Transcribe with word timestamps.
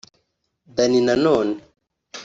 Danny 0.75 0.99
Nanone 1.05 1.53